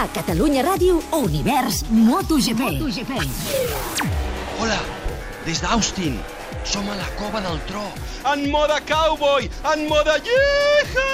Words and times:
A 0.00 0.08
Catalunya 0.08 0.62
Ràdio, 0.64 0.94
Univers 1.12 1.82
MotoGP. 1.92 2.56
MotoGP. 2.56 3.18
Hola, 4.56 4.78
des 5.44 5.60
d'Austin. 5.60 6.14
Som 6.64 6.86
a 6.88 6.94
la 6.96 7.04
cova 7.18 7.42
del 7.44 7.58
tro. 7.68 7.82
En 8.32 8.46
moda 8.48 8.78
cowboy, 8.88 9.50
en 9.74 9.82
moda 9.90 10.14
lleja! 10.24 11.04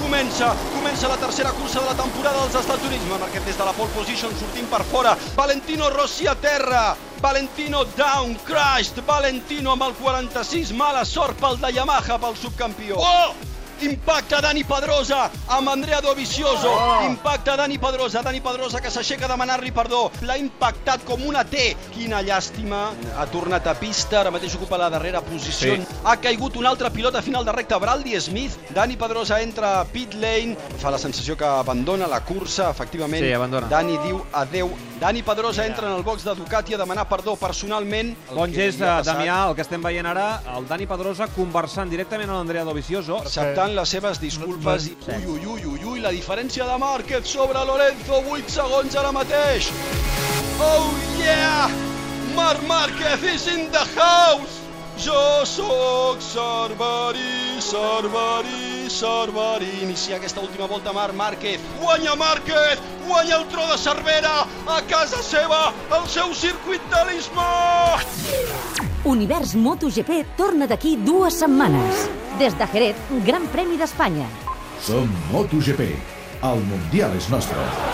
Comença, 0.00 0.48
comença 0.74 1.06
la 1.06 1.18
tercera 1.22 1.52
cursa 1.60 1.78
de 1.78 1.86
la 1.86 1.94
temporada 1.94 2.40
dels 2.42 2.58
Estats 2.58 2.88
Units. 2.88 3.06
Marquet 3.06 3.46
des 3.46 3.60
de 3.60 3.68
la 3.68 3.74
pole 3.78 3.94
position, 3.94 4.34
sortint 4.40 4.66
per 4.66 4.82
fora. 4.90 5.14
Valentino 5.36 5.90
Rossi 5.94 6.26
a 6.26 6.34
terra. 6.34 6.96
Valentino 7.22 7.84
down, 7.94 8.34
crashed. 8.42 8.98
Valentino 9.06 9.76
amb 9.76 9.86
el 9.86 9.94
46, 10.02 10.74
mala 10.74 11.04
sort 11.06 11.38
pel 11.38 11.62
de 11.62 11.70
Yamaha, 11.78 12.18
pel 12.18 12.34
subcampió. 12.34 12.98
Oh! 12.98 13.57
Impacta 13.80 14.40
Dani 14.42 14.64
Pedrosa 14.64 15.30
amb 15.46 15.68
Andrea 15.70 16.00
Dovizioso. 16.00 16.68
Oh. 16.68 17.04
Impacta 17.06 17.54
Dani 17.56 17.78
Pedrosa. 17.78 18.22
Dani 18.22 18.40
Pedrosa 18.40 18.80
que 18.82 18.90
s'aixeca 18.90 19.26
a 19.26 19.30
demanar-li 19.30 19.70
perdó. 19.70 20.08
L'ha 20.26 20.36
impactat 20.36 21.04
com 21.06 21.22
una 21.28 21.44
T. 21.46 21.76
Quina 21.94 22.18
llàstima. 22.26 22.88
Ha 23.16 23.26
tornat 23.30 23.66
a 23.70 23.76
pista. 23.78 24.20
Ara 24.24 24.32
mateix 24.34 24.56
ocupa 24.58 24.78
la 24.80 24.88
darrera 24.90 25.20
posició. 25.22 25.76
Sí. 25.76 25.86
Ha 26.04 26.16
caigut 26.18 26.56
un 26.58 26.66
altre 26.66 26.90
pilot 26.90 27.14
a 27.14 27.22
final 27.22 27.44
de 27.46 27.52
recta, 27.54 27.78
Braldi 27.78 28.18
Smith. 28.20 28.56
Dani 28.74 28.96
Pedrosa 28.98 29.40
entra 29.42 29.78
a 29.80 29.84
pit 29.84 30.14
lane. 30.14 30.56
Fa 30.82 30.90
la 30.90 30.98
sensació 30.98 31.36
que 31.36 31.46
abandona 31.46 32.08
la 32.10 32.20
cursa. 32.24 32.70
Efectivament, 32.70 33.22
Sí, 33.24 33.32
abandona. 33.32 33.68
Dani 33.70 33.96
diu 34.02 34.24
adeu. 34.32 34.72
Dani 34.98 35.22
Pedrosa 35.22 35.64
entra 35.66 35.86
en 35.86 35.94
el 35.94 36.02
box 36.02 36.24
de 36.24 36.34
Ducati 36.34 36.74
a 36.74 36.78
demanar 36.78 37.08
perdó 37.08 37.36
personalment. 37.36 38.16
El 38.30 38.34
Bon 38.34 38.50
que 38.50 38.64
gest. 38.72 38.80
Damià, 39.06 39.44
el 39.48 39.54
que 39.54 39.62
estem 39.62 39.80
veient 39.82 40.06
ara, 40.10 40.42
el 40.56 40.66
Dani 40.66 40.86
Pedrosa 40.90 41.28
conversant 41.28 41.88
directament 41.88 42.28
amb 42.28 42.38
l'Andrea 42.40 42.64
Dovizioso. 42.66 43.18
acceptant 43.22 43.67
les 43.74 43.90
seves 43.90 44.20
disculpes 44.20 44.86
i 44.88 44.94
ui, 45.08 45.24
ui, 45.26 45.40
ui, 45.46 45.64
ui, 45.66 45.80
ui, 45.92 46.00
la 46.00 46.12
diferència 46.14 46.66
de 46.68 46.76
Márquez 46.78 47.26
sobre 47.26 47.64
Lorenzo, 47.66 48.20
8 48.36 48.54
segons 48.54 48.96
ara 49.00 49.10
mateix. 49.12 49.70
Oh 50.60 50.94
yeah! 51.18 51.68
Marc 52.36 52.62
Márquez 52.68 53.24
is 53.34 53.46
in 53.48 53.70
the 53.72 53.84
house! 53.96 54.60
Jo 54.98 55.46
sóc 55.46 56.18
Cerverí, 56.20 57.60
Cerverí, 57.62 58.90
Cerverí. 58.90 59.70
Inicia 59.82 60.16
aquesta 60.16 60.40
última 60.40 60.66
volta 60.66 60.92
Marc 60.92 61.14
Márquez. 61.14 61.60
Guanya 61.80 62.16
Márquez! 62.16 62.78
Guanya 63.06 63.36
el 63.36 63.46
tro 63.48 63.66
de 63.70 63.78
Cervera! 63.78 64.46
A 64.66 64.80
casa 64.90 65.22
seva, 65.22 65.72
el 65.94 66.08
seu 66.08 66.34
circuit 66.34 66.82
de 66.90 67.04
l'Isma! 67.10 67.50
Univers 69.04 69.54
MotoGP 69.54 70.24
torna 70.36 70.66
d'aquí 70.66 70.96
dues 70.96 71.38
setmanes. 71.38 72.08
Des 72.38 72.54
de 72.54 72.66
Jerez, 72.72 72.94
Gran 73.26 73.48
Premi 73.50 73.76
d'Espanya. 73.80 74.28
Som 74.78 75.10
MotoGP. 75.32 75.90
El 76.46 76.62
Mundial 76.70 77.16
és 77.18 77.26
nostre. 77.34 77.87